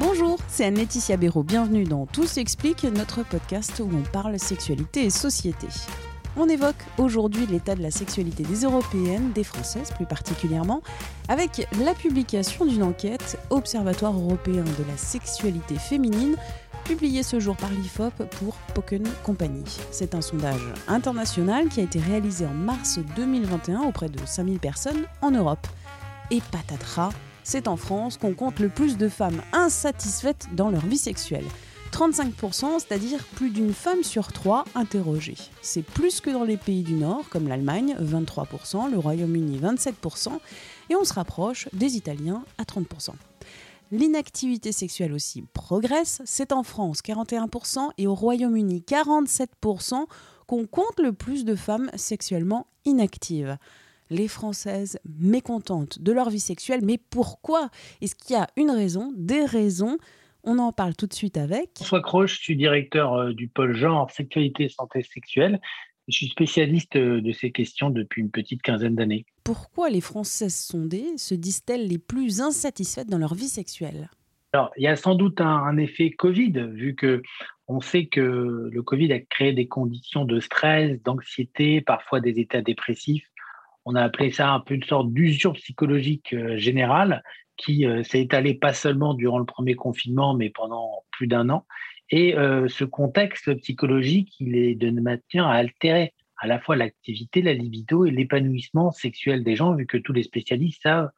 Bonjour, 0.00 0.38
c'est 0.46 0.64
Anne-Laetitia 0.64 1.16
Béraud. 1.16 1.42
Bienvenue 1.42 1.82
dans 1.82 2.06
Tout 2.06 2.26
s'explique, 2.26 2.84
notre 2.84 3.24
podcast 3.24 3.82
où 3.84 3.90
on 3.92 4.02
parle 4.12 4.38
sexualité 4.38 5.04
et 5.06 5.10
société. 5.10 5.66
On 6.36 6.48
évoque 6.48 6.84
aujourd'hui 6.98 7.46
l'état 7.46 7.74
de 7.74 7.82
la 7.82 7.90
sexualité 7.90 8.44
des 8.44 8.62
Européennes, 8.62 9.32
des 9.32 9.42
Françaises 9.42 9.90
plus 9.90 10.06
particulièrement, 10.06 10.82
avec 11.26 11.66
la 11.84 11.94
publication 11.94 12.64
d'une 12.64 12.84
enquête 12.84 13.38
Observatoire 13.50 14.16
européen 14.16 14.62
de 14.62 14.84
la 14.88 14.96
sexualité 14.96 15.74
féminine, 15.74 16.36
publiée 16.84 17.24
ce 17.24 17.40
jour 17.40 17.56
par 17.56 17.70
l'IFOP 17.70 18.24
pour 18.38 18.54
Poken 18.74 19.02
Company. 19.24 19.64
C'est 19.90 20.14
un 20.14 20.20
sondage 20.20 20.62
international 20.86 21.68
qui 21.68 21.80
a 21.80 21.82
été 21.82 21.98
réalisé 21.98 22.46
en 22.46 22.54
mars 22.54 23.00
2021 23.16 23.80
auprès 23.80 24.08
de 24.08 24.24
5000 24.24 24.60
personnes 24.60 25.06
en 25.22 25.32
Europe. 25.32 25.66
Et 26.30 26.40
patatras, 26.52 27.10
c'est 27.48 27.66
en 27.66 27.78
France 27.78 28.18
qu'on 28.18 28.34
compte 28.34 28.60
le 28.60 28.68
plus 28.68 28.98
de 28.98 29.08
femmes 29.08 29.40
insatisfaites 29.54 30.48
dans 30.52 30.68
leur 30.68 30.84
vie 30.84 30.98
sexuelle. 30.98 31.46
35%, 31.92 32.78
c'est-à-dire 32.78 33.24
plus 33.36 33.48
d'une 33.48 33.72
femme 33.72 34.02
sur 34.02 34.34
trois 34.34 34.66
interrogée. 34.74 35.36
C'est 35.62 35.80
plus 35.80 36.20
que 36.20 36.28
dans 36.28 36.44
les 36.44 36.58
pays 36.58 36.82
du 36.82 36.92
Nord, 36.92 37.26
comme 37.30 37.48
l'Allemagne, 37.48 37.96
23%, 37.98 38.90
le 38.90 38.98
Royaume-Uni, 38.98 39.60
27%, 39.60 40.38
et 40.90 40.94
on 40.94 41.04
se 41.04 41.14
rapproche 41.14 41.70
des 41.72 41.96
Italiens 41.96 42.44
à 42.58 42.64
30%. 42.64 43.12
L'inactivité 43.92 44.70
sexuelle 44.70 45.14
aussi 45.14 45.42
progresse, 45.54 46.20
c'est 46.26 46.52
en 46.52 46.62
France 46.62 47.00
41% 47.00 47.92
et 47.96 48.06
au 48.06 48.14
Royaume-Uni 48.14 48.84
47% 48.86 50.04
qu'on 50.46 50.66
compte 50.66 51.00
le 51.00 51.14
plus 51.14 51.46
de 51.46 51.54
femmes 51.54 51.90
sexuellement 51.96 52.66
inactives 52.84 53.56
les 54.10 54.28
Françaises 54.28 54.98
mécontentes 55.18 56.00
de 56.00 56.12
leur 56.12 56.30
vie 56.30 56.40
sexuelle. 56.40 56.80
Mais 56.84 56.98
pourquoi 56.98 57.70
Est-ce 58.00 58.14
qu'il 58.14 58.36
y 58.36 58.38
a 58.38 58.48
une 58.56 58.70
raison, 58.70 59.12
des 59.16 59.44
raisons? 59.44 59.98
On 60.44 60.58
en 60.58 60.72
parle 60.72 60.94
tout 60.94 61.06
de 61.06 61.14
suite 61.14 61.36
avec. 61.36 61.70
François 61.76 62.00
Croche, 62.00 62.36
je 62.36 62.40
suis 62.40 62.56
directeur 62.56 63.14
euh, 63.14 63.32
du 63.32 63.48
pôle 63.48 63.76
genre, 63.76 64.10
sexualité 64.10 64.64
et 64.64 64.68
santé 64.68 65.02
sexuelle. 65.02 65.60
Je 66.06 66.16
suis 66.16 66.28
spécialiste 66.28 66.96
euh, 66.96 67.20
de 67.20 67.32
ces 67.32 67.50
questions 67.52 67.90
depuis 67.90 68.22
une 68.22 68.30
petite 68.30 68.62
quinzaine 68.62 68.94
d'années. 68.94 69.26
Pourquoi 69.44 69.90
les 69.90 70.00
Françaises 70.00 70.54
sondées 70.54 71.18
se 71.18 71.34
disent-elles 71.34 71.86
les 71.86 71.98
plus 71.98 72.40
insatisfaites 72.40 73.10
dans 73.10 73.18
leur 73.18 73.34
vie 73.34 73.48
sexuelle? 73.48 74.10
Alors, 74.54 74.70
il 74.78 74.84
y 74.84 74.86
a 74.86 74.96
sans 74.96 75.14
doute 75.14 75.40
un, 75.42 75.76
effet 75.76 76.10
Covid, 76.10 76.52
vu 76.72 76.94
que 76.94 77.22
on 77.66 77.82
sait 77.82 78.06
que 78.06 78.70
le 78.72 78.82
Covid 78.82 79.12
a 79.12 79.20
créé 79.20 79.52
des 79.52 79.68
conditions 79.68 80.24
de 80.24 80.40
stress, 80.40 81.02
d'anxiété, 81.02 81.82
parfois 81.82 82.20
des 82.20 82.40
états 82.40 82.62
dépressifs 82.62 83.28
on 83.88 83.94
a 83.94 84.02
appelé 84.02 84.30
ça 84.30 84.50
un 84.50 84.60
peu 84.60 84.74
une 84.74 84.84
sorte 84.84 85.10
d'usure 85.14 85.54
psychologique 85.54 86.34
euh, 86.34 86.58
générale 86.58 87.22
qui 87.56 87.86
euh, 87.86 88.02
s'est 88.02 88.20
étalée 88.20 88.52
pas 88.52 88.74
seulement 88.74 89.14
durant 89.14 89.38
le 89.38 89.46
premier 89.46 89.76
confinement, 89.76 90.34
mais 90.34 90.50
pendant 90.50 91.04
plus 91.10 91.26
d'un 91.26 91.48
an. 91.48 91.64
Et 92.10 92.36
euh, 92.36 92.68
ce 92.68 92.84
contexte 92.84 93.54
psychologique, 93.60 94.34
il 94.40 94.56
est 94.56 94.74
de 94.74 94.90
nature 94.90 95.46
à 95.46 95.54
altérer 95.54 96.12
à 96.36 96.46
la 96.46 96.60
fois 96.60 96.76
l'activité, 96.76 97.40
la 97.40 97.54
libido 97.54 98.04
et 98.04 98.10
l'épanouissement 98.10 98.92
sexuel 98.92 99.42
des 99.42 99.56
gens, 99.56 99.74
vu 99.74 99.86
que 99.86 99.96
tous 99.96 100.12
les 100.12 100.22
spécialistes 100.22 100.82
savent 100.82 101.10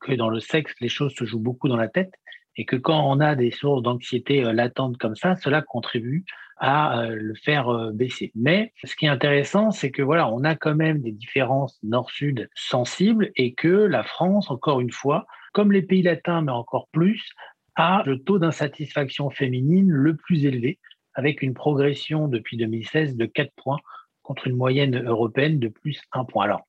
que 0.00 0.12
dans 0.12 0.28
le 0.28 0.40
sexe, 0.40 0.74
les 0.80 0.88
choses 0.88 1.14
se 1.14 1.24
jouent 1.24 1.38
beaucoup 1.38 1.68
dans 1.68 1.76
la 1.76 1.88
tête 1.88 2.12
et 2.56 2.64
que 2.64 2.76
quand 2.76 3.08
on 3.10 3.20
a 3.20 3.34
des 3.34 3.50
sources 3.50 3.82
d'anxiété 3.82 4.42
latentes 4.42 4.98
comme 4.98 5.16
ça, 5.16 5.36
cela 5.36 5.62
contribue 5.62 6.24
à 6.58 7.00
euh, 7.00 7.14
le 7.14 7.34
faire 7.34 7.68
euh, 7.68 7.92
baisser. 7.92 8.32
Mais 8.34 8.72
ce 8.84 8.96
qui 8.96 9.06
est 9.06 9.10
intéressant, 9.10 9.70
c'est 9.70 9.90
que 9.90 10.02
voilà, 10.02 10.28
on 10.28 10.42
a 10.44 10.54
quand 10.54 10.74
même 10.74 11.00
des 11.00 11.12
différences 11.12 11.78
nord-sud 11.82 12.48
sensibles 12.54 13.30
et 13.36 13.54
que 13.54 13.68
la 13.68 14.02
France, 14.02 14.50
encore 14.50 14.80
une 14.80 14.90
fois, 14.90 15.26
comme 15.52 15.72
les 15.72 15.82
pays 15.82 16.02
latins, 16.02 16.42
mais 16.42 16.52
encore 16.52 16.88
plus, 16.92 17.30
a 17.76 18.02
le 18.06 18.22
taux 18.22 18.38
d'insatisfaction 18.38 19.28
féminine 19.28 19.90
le 19.90 20.16
plus 20.16 20.46
élevé, 20.46 20.78
avec 21.14 21.42
une 21.42 21.54
progression 21.54 22.26
depuis 22.26 22.56
2016 22.56 23.16
de 23.16 23.26
4 23.26 23.52
points 23.56 23.80
contre 24.22 24.46
une 24.46 24.56
moyenne 24.56 25.02
européenne 25.06 25.58
de 25.58 25.68
plus 25.68 26.00
1 26.12 26.24
point. 26.24 26.44
Alors, 26.44 26.66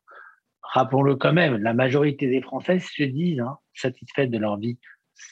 rappelons-le 0.62 1.16
quand 1.16 1.34
même, 1.34 1.58
la 1.58 1.74
majorité 1.74 2.28
des 2.28 2.42
Françaises 2.42 2.86
se 2.94 3.04
disent 3.04 3.40
hein, 3.40 3.58
satisfaites 3.74 4.32
de 4.32 4.38
leur 4.38 4.58
vie 4.58 4.78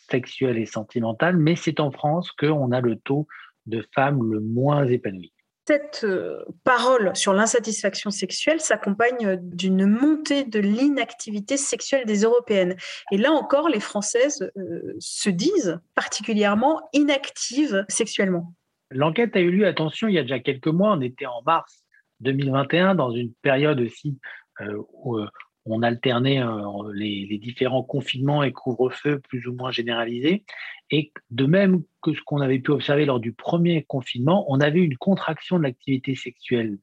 sexuelle 0.09 0.57
et 0.57 0.65
sentimentale, 0.65 1.37
mais 1.37 1.55
c'est 1.55 1.79
en 1.79 1.91
France 1.91 2.31
qu'on 2.31 2.71
a 2.71 2.81
le 2.81 2.95
taux 2.97 3.27
de 3.65 3.85
femmes 3.93 4.31
le 4.31 4.39
moins 4.39 4.85
épanouies. 4.85 5.33
Cette 5.67 6.01
euh, 6.03 6.45
parole 6.63 7.15
sur 7.15 7.33
l'insatisfaction 7.33 8.11
sexuelle 8.11 8.61
s'accompagne 8.61 9.39
d'une 9.41 9.87
montée 9.87 10.43
de 10.43 10.59
l'inactivité 10.59 11.57
sexuelle 11.57 12.05
des 12.05 12.21
Européennes. 12.21 12.75
Et 13.11 13.17
là 13.17 13.31
encore, 13.31 13.67
les 13.67 13.79
Françaises 13.79 14.51
euh, 14.57 14.95
se 14.99 15.31
disent 15.31 15.79
particulièrement 15.95 16.87
inactives 16.93 17.83
sexuellement. 17.89 18.53
L'enquête 18.91 19.35
a 19.35 19.39
eu 19.39 19.49
lieu, 19.49 19.65
attention, 19.65 20.07
il 20.07 20.13
y 20.13 20.19
a 20.19 20.21
déjà 20.21 20.39
quelques 20.39 20.67
mois, 20.67 20.91
on 20.91 21.01
était 21.01 21.25
en 21.25 21.41
mars 21.43 21.83
2021, 22.19 22.93
dans 22.93 23.09
une 23.09 23.33
période 23.41 23.79
aussi 23.81 24.19
euh, 24.61 24.77
où 24.93 25.19
on 25.65 25.81
alternait 25.81 26.41
euh, 26.41 26.91
les, 26.93 27.37
différents 27.39 27.83
confinements 27.83 28.43
et 28.43 28.51
couvre-feux 28.51 29.19
plus 29.19 29.47
ou 29.47 29.53
moins 29.53 29.71
généralisés. 29.71 30.45
Et 30.91 31.11
de 31.31 31.45
même 31.45 31.83
que 32.01 32.13
ce 32.13 32.21
qu'on 32.21 32.41
avait 32.41 32.59
pu 32.59 32.71
observer 32.71 33.05
lors 33.05 33.19
du 33.19 33.33
premier 33.33 33.83
confinement, 33.83 34.45
on 34.47 34.59
avait 34.59 34.81
une 34.81 34.97
contraction 34.97 35.57
de 35.57 35.63
l'activité 35.63 36.15
sexuelle 36.15 36.77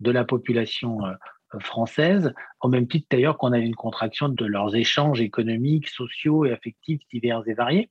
de 0.00 0.10
la 0.10 0.24
population 0.24 1.04
euh, 1.06 1.12
française, 1.60 2.32
au 2.60 2.68
même 2.68 2.88
titre 2.88 3.06
d'ailleurs 3.10 3.38
qu'on 3.38 3.52
avait 3.52 3.64
une 3.64 3.76
contraction 3.76 4.28
de 4.28 4.44
leurs 4.44 4.74
échanges 4.74 5.20
économiques, 5.20 5.88
sociaux 5.88 6.44
et 6.44 6.52
affectifs 6.52 7.00
divers 7.12 7.42
et 7.46 7.54
variés. 7.54 7.90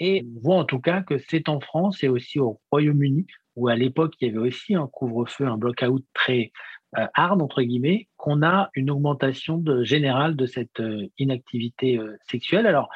Et 0.00 0.26
on 0.36 0.40
voit 0.40 0.56
en 0.56 0.64
tout 0.64 0.80
cas 0.80 1.02
que 1.02 1.18
c'est 1.18 1.48
en 1.48 1.60
France 1.60 2.02
et 2.02 2.08
aussi 2.08 2.40
au 2.40 2.60
Royaume-Uni, 2.72 3.26
où 3.54 3.68
à 3.68 3.76
l'époque 3.76 4.14
il 4.20 4.28
y 4.28 4.30
avait 4.30 4.48
aussi 4.48 4.74
un 4.74 4.88
couvre-feu, 4.88 5.46
un 5.46 5.56
block-out 5.56 6.04
très 6.14 6.50
euh, 6.96 7.06
entre 7.16 7.62
guillemets, 7.62 8.08
qu'on 8.16 8.42
a 8.42 8.70
une 8.74 8.90
augmentation 8.90 9.62
générale 9.82 10.36
de 10.36 10.46
cette 10.46 10.80
euh, 10.80 11.08
inactivité 11.18 11.98
euh, 11.98 12.16
sexuelle. 12.28 12.66
Alors, 12.66 12.88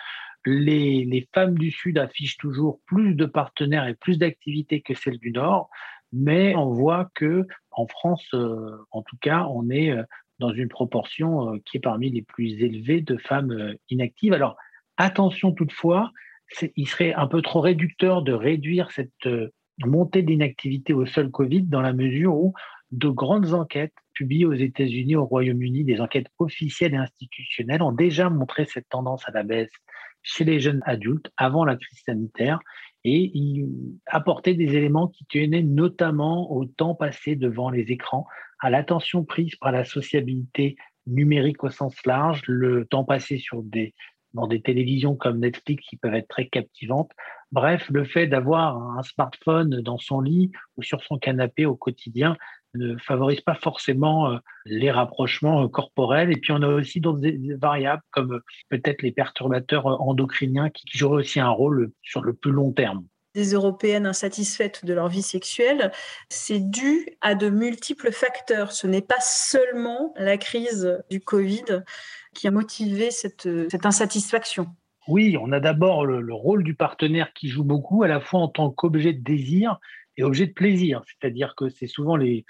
les, 0.47 1.05
les, 1.05 1.29
femmes 1.35 1.59
du 1.59 1.71
Sud 1.71 1.99
affichent 1.99 2.39
toujours 2.39 2.81
plus 2.87 3.15
de 3.15 3.27
partenaires 3.27 3.87
et 3.87 3.95
plus 3.95 4.17
d'activités 4.17 4.81
que 4.81 4.95
celles 4.95 5.19
du 5.19 5.33
Nord, 5.33 5.69
mais 6.13 6.55
on 6.57 6.71
voit 6.71 7.11
que 7.15 7.47
en 7.73 7.87
France, 7.87 8.27
en 8.91 9.03
tout 9.03 9.19
cas, 9.21 9.47
on 9.51 9.69
est 9.69 9.95
dans 10.39 10.53
une 10.53 10.69
proportion 10.69 11.61
qui 11.67 11.77
est 11.77 11.81
parmi 11.81 12.11
les 12.11 12.23
plus 12.23 12.63
élevées 12.63 13.03
de 13.03 13.19
femmes 13.19 13.75
inactives. 13.91 14.33
Alors, 14.33 14.57
attention 14.97 15.53
toutefois, 15.53 16.11
il 16.75 16.89
serait 16.89 17.13
un 17.13 17.27
peu 17.27 17.43
trop 17.43 17.61
réducteur 17.61 18.23
de 18.23 18.33
réduire 18.33 18.91
cette 18.93 19.29
montée 19.85 20.23
d'inactivité 20.23 20.95
au 20.95 21.05
seul 21.05 21.31
Covid 21.31 21.65
dans 21.65 21.83
la 21.83 21.93
mesure 21.93 22.35
où 22.35 22.55
de 22.93 23.09
grandes 23.09 23.55
enquêtes 23.55 23.95
publiées 24.15 24.47
aux 24.47 24.53
États-Unis, 24.53 25.17
au 25.17 25.25
Royaume-Uni, 25.25 25.85
des 25.85 26.01
enquêtes 26.01 26.29
officielles 26.39 26.95
et 26.95 26.99
institutionnelles 26.99 27.83
ont 27.83 27.93
déjà 27.93 28.29
montré 28.29 28.67
cette 28.67 28.89
tendance 28.89 29.29
à 29.29 29.33
la 29.33 29.43
baisse 29.43 29.73
chez 30.23 30.45
les 30.45 30.61
jeunes 30.61 30.83
adultes 30.85 31.31
avant 31.37 31.65
la 31.65 31.77
crise 31.77 32.03
sanitaire 32.05 32.59
et 33.05 33.65
apportaient 34.07 34.55
des 34.55 34.77
éléments 34.77 35.09
qui 35.09 35.25
tenaient 35.25 35.63
notamment 35.63 36.53
au 36.53 36.67
temps 36.67 36.95
passé 36.95 37.37
devant 37.37 37.71
les 37.71 37.93
écrans, 37.93 38.27
à 38.59 38.69
l'attention 38.69 39.25
prise 39.25 39.57
par 39.57 39.73
la 39.73 39.85
sociabilité 39.85 40.77
numérique 41.07 41.65
au 41.65 41.71
sens 41.71 41.95
large, 42.05 42.43
le 42.47 42.85
temps 42.85 43.05
passé 43.05 43.39
sur 43.39 43.63
des, 43.63 43.95
dans 44.35 44.47
des 44.47 44.61
télévisions 44.61 45.17
comme 45.17 45.39
Netflix 45.39 45.85
qui 45.89 45.97
peuvent 45.97 46.15
être 46.15 46.29
très 46.29 46.47
captivantes. 46.49 47.11
Bref, 47.53 47.89
le 47.91 48.05
fait 48.05 48.27
d'avoir 48.27 48.77
un 48.99 49.03
smartphone 49.03 49.81
dans 49.81 49.99
son 49.99 50.21
lit 50.21 50.53
ou 50.77 50.83
sur 50.83 51.03
son 51.03 51.19
canapé 51.19 51.67
au 51.67 51.75
quotidien 51.75 52.37
ne 52.75 52.97
favorise 52.99 53.41
pas 53.41 53.55
forcément 53.55 54.33
euh, 54.33 54.39
les 54.65 54.91
rapprochements 54.91 55.65
euh, 55.65 55.69
corporels. 55.69 56.31
Et 56.33 56.37
puis 56.37 56.53
on 56.53 56.63
a 56.63 56.69
aussi 56.69 57.01
d'autres 57.01 57.27
variables 57.59 58.03
comme 58.11 58.35
euh, 58.35 58.45
peut-être 58.69 59.03
les 59.03 59.13
perturbateurs 59.13 59.87
endocriniens 59.87 60.71
qui 60.71 60.87
jouent 60.97 61.15
aussi 61.15 61.41
un 61.41 61.51
rôle 61.51 61.91
sur 62.03 62.23
le 62.23 62.35
plus 62.35 62.53
long 62.53 62.73
terme. 62.73 63.05
des 63.35 63.53
Européennes 63.53 64.07
insatisfaites 64.07 64.85
de 64.85 64.93
leur 64.93 65.09
vie 65.09 65.23
sexuelle, 65.23 65.93
c'est 66.29 66.61
dû 66.61 67.07
à 67.21 67.35
de 67.35 67.49
multiples 67.49 68.13
facteurs. 68.13 68.73
Ce 68.73 68.87
n'est 68.87 69.03
pas 69.03 69.21
seulement 69.21 70.13
la 70.17 70.37
crise 70.37 71.03
du 71.11 71.21
Covid 71.21 71.83
qui 72.35 72.47
a 72.47 72.51
motivé 72.51 73.11
cette, 73.11 73.49
cette 73.71 73.87
insatisfaction. 73.87 74.69
Oui, 75.09 75.37
on 75.41 75.51
a 75.51 75.59
d'abord 75.59 76.07
le, 76.07 76.21
le, 76.21 76.35
rôle 76.35 76.63
du 76.63 76.75
partenaire 76.75 77.33
qui 77.33 77.49
joue 77.49 77.65
beaucoup, 77.65 78.05
à 78.05 78.09
la 78.09 78.21
fois 78.21 78.41
en 78.41 78.49
tant 78.49 78.71
qu'objet 78.71 79.13
de 79.13 79.23
désir 79.23 79.81
et 80.21 80.23
objet 80.23 80.47
de 80.47 80.53
plaisir. 80.53 81.03
C'est-à-dire 81.07 81.55
que 81.57 81.69
c'est 81.69 81.87
souvent 81.87 82.17
les, 82.17 82.45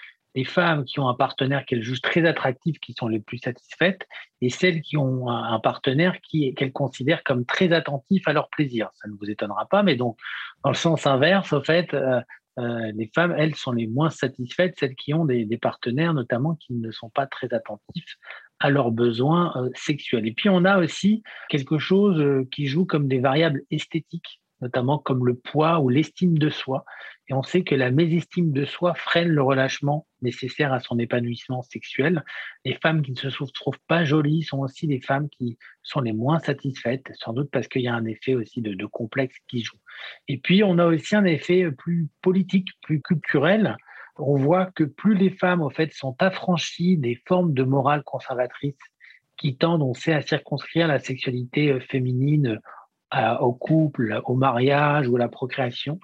femmes 0.44 0.84
qui 0.84 1.00
ont 1.00 1.08
un 1.08 1.14
partenaire 1.14 1.66
qu'elles 1.66 1.82
jugent 1.82 2.02
très 2.02 2.24
attractif 2.24 2.78
qui 2.78 2.94
sont 2.94 3.08
les 3.08 3.18
plus 3.18 3.38
satisfaites 3.38 4.06
et 4.40 4.48
celles 4.48 4.80
qui 4.80 4.96
ont 4.96 5.28
un 5.28 5.58
partenaire 5.58 6.16
qu'elles 6.22 6.72
considèrent 6.72 7.24
comme 7.24 7.44
très 7.44 7.72
attentif 7.72 8.26
à 8.26 8.32
leur 8.32 8.48
plaisir. 8.48 8.90
Ça 8.94 9.08
ne 9.08 9.14
vous 9.20 9.28
étonnera 9.28 9.66
pas, 9.66 9.82
mais 9.82 9.96
donc 9.96 10.16
dans 10.62 10.70
le 10.70 10.76
sens 10.76 11.06
inverse, 11.06 11.52
au 11.52 11.62
fait, 11.62 11.92
euh, 11.94 12.20
euh, 12.58 12.92
les 12.94 13.10
femmes, 13.12 13.34
elles, 13.36 13.56
sont 13.56 13.72
les 13.72 13.88
moins 13.88 14.08
satisfaites, 14.08 14.76
celles 14.78 14.94
qui 14.94 15.12
ont 15.14 15.24
des, 15.24 15.58
partenaires 15.60 16.14
notamment 16.14 16.54
qui 16.54 16.74
ne 16.74 16.90
sont 16.90 17.10
pas 17.10 17.26
très 17.26 17.52
attentifs 17.52 18.16
à 18.60 18.70
leurs 18.70 18.92
besoins 18.92 19.52
euh, 19.56 19.68
sexuels. 19.74 20.26
Et 20.26 20.32
puis 20.32 20.48
on 20.48 20.64
a 20.64 20.78
aussi 20.78 21.22
quelque 21.48 21.78
chose 21.78 22.46
qui 22.52 22.66
joue 22.66 22.86
comme 22.86 23.08
des 23.08 23.18
variables 23.18 23.62
esthétiques 23.70 24.39
notamment 24.60 24.98
comme 24.98 25.26
le 25.26 25.34
poids 25.34 25.80
ou 25.80 25.88
l'estime 25.88 26.38
de 26.38 26.50
soi. 26.50 26.84
Et 27.28 27.32
on 27.32 27.42
sait 27.42 27.62
que 27.62 27.74
la 27.74 27.90
mésestime 27.90 28.52
de 28.52 28.64
soi 28.64 28.94
freine 28.94 29.28
le 29.28 29.42
relâchement 29.42 30.06
nécessaire 30.20 30.72
à 30.72 30.80
son 30.80 30.98
épanouissement 30.98 31.62
sexuel. 31.62 32.24
Les 32.64 32.74
femmes 32.74 33.02
qui 33.02 33.12
ne 33.12 33.16
se 33.16 33.44
trouvent 33.52 33.78
pas 33.86 34.04
jolies 34.04 34.42
sont 34.42 34.58
aussi 34.58 34.86
les 34.88 35.00
femmes 35.00 35.28
qui 35.28 35.56
sont 35.82 36.00
les 36.00 36.12
moins 36.12 36.40
satisfaites, 36.40 37.06
sans 37.14 37.32
doute 37.32 37.50
parce 37.52 37.68
qu'il 37.68 37.82
y 37.82 37.88
a 37.88 37.94
un 37.94 38.04
effet 38.04 38.34
aussi 38.34 38.62
de, 38.62 38.74
de 38.74 38.86
complexe 38.86 39.36
qui 39.48 39.62
joue. 39.62 39.78
Et 40.26 40.38
puis, 40.38 40.64
on 40.64 40.78
a 40.78 40.86
aussi 40.86 41.14
un 41.14 41.24
effet 41.24 41.70
plus 41.70 42.08
politique, 42.20 42.68
plus 42.82 43.00
culturel. 43.00 43.76
On 44.18 44.36
voit 44.36 44.66
que 44.66 44.84
plus 44.84 45.14
les 45.14 45.30
femmes, 45.30 45.62
en 45.62 45.70
fait, 45.70 45.92
sont 45.92 46.16
affranchies 46.18 46.98
des 46.98 47.20
formes 47.26 47.54
de 47.54 47.62
morale 47.62 48.02
conservatrice 48.02 48.76
qui 49.36 49.56
tendent, 49.56 49.82
on 49.82 49.94
sait, 49.94 50.12
à 50.12 50.20
circonscrire 50.20 50.86
la 50.86 50.98
sexualité 50.98 51.72
euh, 51.72 51.80
au 53.40 53.52
couple, 53.52 54.20
au 54.24 54.34
mariage 54.34 55.08
ou 55.08 55.16
à 55.16 55.18
la 55.18 55.28
procréation 55.28 55.98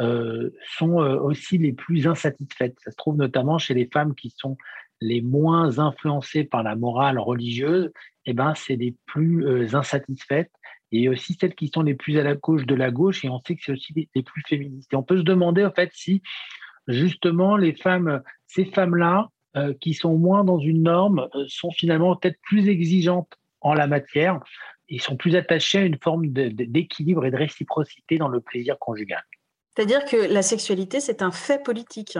euh, 0.00 0.50
sont 0.76 1.00
euh, 1.00 1.18
aussi 1.18 1.58
les 1.58 1.72
plus 1.72 2.06
insatisfaites. 2.06 2.76
Ça 2.84 2.92
se 2.92 2.96
trouve 2.96 3.16
notamment 3.16 3.58
chez 3.58 3.74
les 3.74 3.88
femmes 3.92 4.14
qui 4.14 4.30
sont 4.30 4.56
les 5.00 5.20
moins 5.20 5.78
influencées 5.80 6.44
par 6.44 6.62
la 6.62 6.76
morale 6.76 7.18
religieuse, 7.18 7.92
eh 8.24 8.32
ben, 8.32 8.54
c'est 8.54 8.76
les 8.76 8.94
plus 9.06 9.44
euh, 9.44 9.74
insatisfaites 9.74 10.52
et 10.92 11.08
aussi 11.08 11.34
celles 11.34 11.54
qui 11.54 11.68
sont 11.68 11.82
les 11.82 11.94
plus 11.94 12.16
à 12.18 12.22
la 12.22 12.34
gauche 12.34 12.64
de 12.64 12.74
la 12.74 12.90
gauche, 12.90 13.24
et 13.24 13.28
on 13.28 13.40
sait 13.44 13.56
que 13.56 13.62
c'est 13.64 13.72
aussi 13.72 13.92
les, 13.94 14.08
les, 14.14 14.22
plus 14.22 14.42
féministes. 14.46 14.92
Et 14.92 14.96
on 14.96 15.02
peut 15.02 15.18
se 15.18 15.22
demander 15.22 15.64
en 15.64 15.72
fait 15.72 15.90
si 15.92 16.22
justement 16.86 17.56
les 17.56 17.74
femmes, 17.74 18.22
ces 18.46 18.64
femmes-là, 18.64 19.28
euh, 19.56 19.74
qui 19.80 19.94
sont 19.94 20.16
moins 20.16 20.44
dans 20.44 20.58
une 20.58 20.82
norme, 20.82 21.28
sont 21.48 21.70
finalement 21.72 22.14
peut-être 22.14 22.38
plus 22.42 22.68
exigeantes 22.68 23.36
en 23.60 23.74
la 23.74 23.86
matière 23.86 24.40
ils 24.88 25.00
sont 25.00 25.16
plus 25.16 25.36
attachés 25.36 25.78
à 25.78 25.84
une 25.84 25.98
forme 25.98 26.28
d'équilibre 26.28 27.24
et 27.26 27.30
de 27.30 27.36
réciprocité 27.36 28.18
dans 28.18 28.28
le 28.28 28.40
plaisir 28.40 28.78
conjugal. 28.78 29.22
C'est-à-dire 29.76 30.04
que 30.04 30.32
la 30.32 30.42
sexualité, 30.42 31.00
c'est 31.00 31.22
un 31.22 31.30
fait 31.30 31.62
politique. 31.62 32.18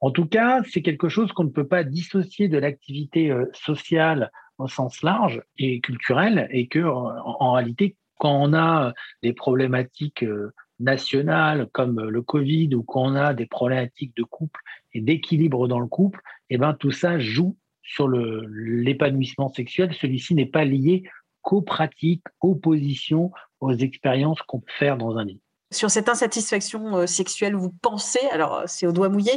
En 0.00 0.10
tout 0.10 0.26
cas, 0.26 0.60
c'est 0.70 0.82
quelque 0.82 1.08
chose 1.08 1.32
qu'on 1.32 1.44
ne 1.44 1.50
peut 1.50 1.66
pas 1.66 1.84
dissocier 1.84 2.48
de 2.48 2.58
l'activité 2.58 3.30
euh, 3.30 3.46
sociale 3.52 4.30
au 4.58 4.68
sens 4.68 5.02
large 5.02 5.42
et 5.58 5.80
culturel, 5.80 6.46
et 6.50 6.68
que 6.68 6.80
en, 6.80 7.52
réalité, 7.52 7.96
quand 8.18 8.40
on 8.40 8.54
a 8.54 8.92
des 9.22 9.32
problématiques 9.32 10.22
euh, 10.22 10.52
nationales 10.78 11.68
comme 11.72 12.00
le 12.00 12.22
Covid 12.22 12.74
ou 12.74 12.82
quand 12.82 13.02
on 13.02 13.14
a 13.16 13.34
des 13.34 13.46
problématiques 13.46 14.16
de 14.16 14.22
couple 14.22 14.60
et 14.92 15.00
d'équilibre 15.00 15.66
dans 15.68 15.80
le 15.80 15.86
couple, 15.86 16.20
eh 16.50 16.58
ben 16.58 16.74
tout 16.74 16.92
ça 16.92 17.18
joue 17.18 17.56
sur 17.82 18.08
l'épanouissement 18.08 19.52
sexuel. 19.52 19.92
Celui-ci 19.92 20.34
n'est 20.34 20.46
pas 20.46 20.64
lié 20.64 21.04
qu'aux 21.44 21.62
pratiques, 21.62 22.24
aux 22.40 23.72
expériences 23.74 24.42
qu'on 24.42 24.60
peut 24.60 24.72
faire 24.78 24.96
dans 24.96 25.16
un 25.16 25.24
lit. 25.24 25.40
Sur 25.70 25.90
cette 25.90 26.08
insatisfaction 26.08 26.96
euh, 26.96 27.06
sexuelle, 27.06 27.54
vous 27.54 27.70
pensez, 27.82 28.20
alors 28.32 28.62
c'est 28.66 28.86
au 28.86 28.92
doigt 28.92 29.08
mouillé, 29.08 29.32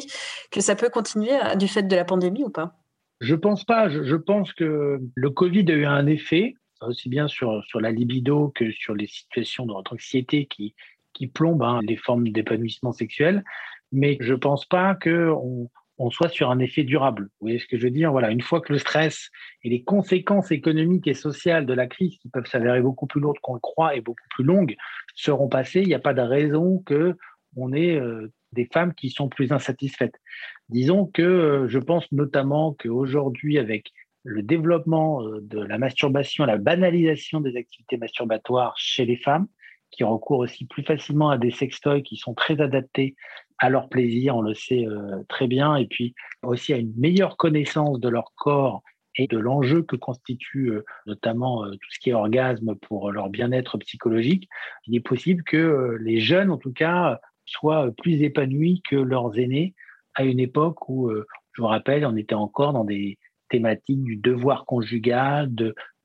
que 0.52 0.62
ça 0.62 0.76
peut 0.76 0.90
continuer 0.90 1.34
euh, 1.34 1.56
du 1.56 1.68
fait 1.68 1.84
de 1.84 1.96
la 1.96 2.06
pandémie 2.06 2.44
ou 2.44 2.50
pas? 2.50 2.76
Je 3.20 3.36
pense 3.36 3.64
pas. 3.64 3.90
Je, 3.90 4.16
pense 4.16 4.54
que 4.54 5.00
le 5.16 5.30
Covid 5.30 5.66
a 5.72 5.74
eu 5.74 5.86
un 5.86 6.06
effet, 6.06 6.56
aussi 6.82 7.10
bien 7.10 7.28
sur, 7.28 7.64
sur 7.66 7.82
la 7.82 7.92
libido 7.92 8.52
que 8.54 8.72
sur 8.72 8.94
les 8.94 9.08
situations 9.08 9.66
d'anxiété 9.66 10.46
qui, 10.46 10.76
qui 11.14 11.28
plombent 11.28 11.64
hein, 11.64 11.80
les 11.82 11.98
formes 11.98 12.30
d'épanouissement 12.30 12.92
sexuel. 12.92 13.44
Mais 13.92 14.18
je 14.20 14.36
pense 14.36 14.66
pas 14.66 14.96
qu'on 14.96 15.70
on 15.98 16.10
soit 16.10 16.30
sur 16.30 16.52
un 16.52 16.60
effet 16.60 16.84
durable. 16.84 17.24
Vous 17.24 17.48
voyez 17.48 17.60
ce 17.60 17.68
que 17.68 17.78
je 17.78 17.84
veux 17.84 17.92
dire? 17.92 18.12
Voilà, 18.12 18.32
une 18.32 18.42
fois 18.42 18.62
que 18.62 18.72
le 18.72 18.80
stress 18.80 19.30
et 19.64 19.70
les 19.70 19.84
conséquences 19.84 20.52
économiques 20.52 21.08
et 21.08 21.14
sociales 21.14 21.66
de 21.66 21.74
la 21.74 21.88
crise, 21.88 22.18
qui 22.18 22.30
peuvent 22.30 22.46
s'avérer 22.46 22.82
beaucoup 22.82 23.08
plus 23.08 23.20
lourdes 23.20 23.40
qu'on 23.42 23.56
le 23.56 23.60
croit 23.60 23.96
et 23.96 24.02
beaucoup 24.02 24.28
plus 24.30 24.44
longues, 24.44 24.76
seront 25.16 25.50
passées, 25.50 25.82
il 25.82 25.88
n'y 25.88 25.96
a 25.96 26.00
pas 26.00 26.14
de 26.14 26.22
raison 26.22 26.80
que 26.86 27.16
on 27.56 27.74
ait 27.74 27.96
euh, 27.96 28.32
des 28.54 28.70
femmes 28.72 28.94
qui 28.94 29.10
sont 29.10 29.30
plus 29.30 29.52
insatisfaites. 29.52 30.16
Disons 30.70 31.06
que 31.06 31.22
euh, 31.22 31.68
je 31.68 31.80
pense 31.80 32.12
notamment 32.12 32.76
qu'aujourd'hui, 32.80 33.58
avec 33.58 33.92
le 34.24 34.44
développement 34.44 35.24
euh, 35.24 35.40
de 35.42 35.60
la 35.60 35.78
masturbation, 35.78 36.46
la 36.46 36.58
banalisation 36.58 37.40
des 37.40 37.58
activités 37.58 37.98
masturbatoires 37.98 38.76
chez 38.78 39.06
les 39.06 39.18
femmes, 39.18 39.48
qui 39.90 40.04
recourent 40.04 40.40
aussi 40.40 40.66
plus 40.66 40.84
facilement 40.84 41.30
à 41.30 41.38
des 41.38 41.52
sextoys 41.52 42.04
qui 42.04 42.18
sont 42.18 42.34
très 42.34 42.60
adaptés 42.62 43.16
à 43.60 43.70
leur 43.70 43.90
plaisir, 43.90 44.36
on 44.36 44.42
le 44.42 44.54
sait 44.54 44.86
euh, 44.86 45.24
très 45.28 45.48
bien, 45.48 45.76
et 45.76 45.88
puis 45.88 46.14
aussi 46.44 46.74
à 46.74 46.78
une 46.78 46.94
meilleure 46.96 47.38
connaissance 47.38 48.00
de 48.00 48.10
leur 48.10 48.34
corps 48.36 48.84
et 49.16 49.28
de 49.28 49.38
l'enjeu 49.38 49.82
que 49.82 49.96
constitue 49.96 50.70
euh, 50.70 50.86
notamment 51.08 51.66
euh, 51.66 51.72
tout 51.72 51.90
ce 51.90 52.00
qui 52.00 52.12
est 52.12 52.14
orgasme 52.14 52.76
pour 52.76 53.12
leur 53.12 53.30
bien-être 53.30 53.78
psychologique, 53.80 54.48
il 54.86 54.96
est 54.96 55.02
possible 55.02 55.44
que 55.44 55.98
les 56.02 56.20
jeunes, 56.20 56.52
en 56.52 56.58
tout 56.58 56.74
cas, 56.74 57.20
soient 57.46 57.92
plus 57.98 58.22
épanouis 58.22 58.82
que 58.88 58.96
leurs 58.96 59.38
aînés 59.40 59.74
à 60.14 60.24
une 60.24 60.40
époque 60.40 60.90
où, 60.90 61.12
je 61.54 61.62
vous 61.62 61.68
rappelle, 61.68 62.06
on 62.06 62.16
était 62.16 62.36
encore 62.36 62.74
dans 62.74 62.84
des 62.84 63.18
thématiques 63.50 64.04
du 64.04 64.18
devoir 64.18 64.66
conjugal, 64.66 65.50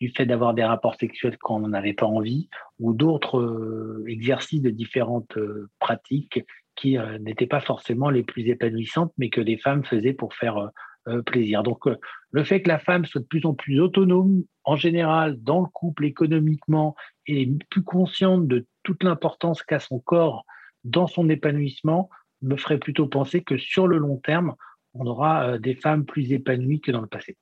du 0.01 0.09
fait 0.11 0.27
d'avoir 0.27 0.55
des 0.55 0.63
rapports 0.63 0.95
sexuels 0.97 1.37
quand 1.41 1.57
on 1.57 1.61
n'en 1.61 1.73
avait 1.73 1.95
pas 1.95 2.07
envie, 2.07 2.49
ou 2.79 2.93
d'autres 2.93 4.05
exercices 4.07 4.61
de 4.61 4.71
différentes 4.71 5.39
pratiques 5.81 6.45
euh, 6.85 7.19
n'étaient 7.19 7.47
pas 7.47 7.61
forcément 7.61 8.11
les 8.11 8.23
plus 8.23 8.49
épanouissantes, 8.49 9.13
mais 9.19 9.31
que 9.31 9.41
les 9.41 9.57
femmes 9.57 9.85
faisaient 9.85 10.13
pour 10.13 10.35
faire 10.35 10.57
euh, 10.59 10.69
euh, 11.09 11.23
plaisir. 11.23 11.63
Donc, 11.63 11.87
le 12.31 12.45
fait 12.45 12.63
que 12.63 12.69
la 12.69 12.79
femme 12.79 13.05
soit 13.05 13.21
de 13.21 13.27
plus 13.27 13.45
en 13.45 13.55
plus 13.55 13.81
autonome, 13.81 14.45
en 14.65 14.77
général, 14.77 15.43
dans 15.43 15.61
le 15.61 15.67
couple 15.67 16.05
économiquement, 16.05 16.95
et 17.27 17.49
plus 17.71 17.83
consciente 17.83 18.47
de 18.47 18.67
toute 18.83 19.03
l'importance 19.03 19.63
qu'a 19.63 19.81
son 19.81 19.99
corps 19.99 20.45
dans 20.85 21.07
son 21.07 21.29
épanouissement, 21.29 22.11
me 22.43 22.57
ferait 22.57 22.79
plutôt 22.79 23.07
penser 23.07 23.43
que 23.43 23.57
sur 23.57 23.87
le 23.87 23.99
long 23.99 24.17
terme, 24.17 24.55
on 24.95 25.07
aura 25.07 25.59
des 25.59 25.75
femmes 25.75 26.05
plus 26.05 26.33
épanouies 26.33 26.81
que 26.81 26.91
dans 26.91 27.01
le 27.01 27.07
passé. 27.07 27.37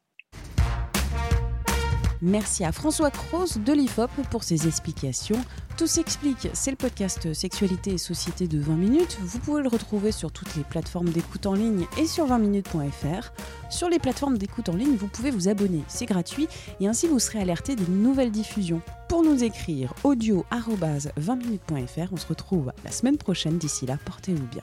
Merci 2.23 2.65
à 2.65 2.73
François 2.73 3.11
Cross 3.11 3.59
de 3.59 3.73
l'IFOP 3.73 4.11
pour 4.31 4.43
ses 4.43 4.67
explications. 4.67 5.41
Tout 5.79 5.87
s'explique, 5.87 6.49
c'est 6.53 6.71
le 6.71 6.77
podcast 6.77 7.33
Sexualité 7.33 7.93
et 7.93 7.99
Société 7.99 8.47
de 8.47 8.59
20 8.59 8.75
minutes. 8.75 9.19
Vous 9.23 9.39
pouvez 9.39 9.63
le 9.63 9.69
retrouver 9.69 10.13
sur 10.13 10.31
toutes 10.31 10.55
les 10.57 10.63
plateformes 10.63 11.09
d'écoute 11.09 11.47
en 11.47 11.55
ligne 11.55 11.87
et 11.97 12.07
sur 12.07 12.27
20minutes.fr. 12.27 13.33
Sur 13.71 13.89
les 13.89 13.99
plateformes 13.99 14.37
d'écoute 14.37 14.69
en 14.69 14.77
ligne, 14.77 14.97
vous 14.97 15.09
pouvez 15.09 15.31
vous 15.31 15.49
abonner, 15.49 15.83
c'est 15.89 16.05
gratuit 16.05 16.49
et 16.81 16.87
ainsi 16.87 17.09
vous 17.09 17.19
serez 17.19 17.41
alerté 17.41 17.77
des 17.77 17.91
nouvelles 17.91 18.33
diffusions. 18.33 18.83
Pour 19.09 19.23
nous 19.23 19.43
écrire, 19.43 19.95
audio 20.05 20.45
20minutes.fr. 20.53 22.13
On 22.13 22.17
se 22.17 22.27
retrouve 22.27 22.73
la 22.85 22.93
semaine 22.93 23.17
prochaine. 23.17 23.57
D'ici 23.57 23.87
là, 23.87 23.97
portez-vous 24.05 24.47
bien. 24.47 24.63